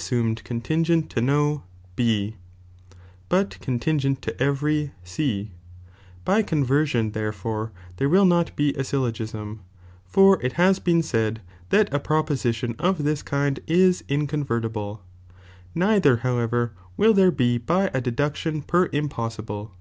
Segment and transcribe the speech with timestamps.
[0.00, 1.64] sumed contingent to no
[1.96, 2.36] B,
[3.28, 5.50] but contingent to (E) contineeni every C;
[6.24, 9.60] by conversion, therefore, there will not flitare no*y!io ^^* Syllogism,
[10.04, 11.40] for it has been said
[11.70, 15.02] that a proposi Riioi it mn tion of this kind is inconvertible,
[15.74, 19.72] neither, however, will there bo by a deduction per impossibile.